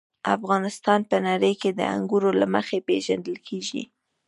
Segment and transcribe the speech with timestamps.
[0.35, 3.83] افغانستان په نړۍ کې د انګورو له مخې پېژندل کېږي.